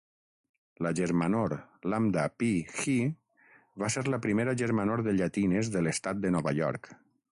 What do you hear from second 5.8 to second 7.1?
l'estat de Nova York.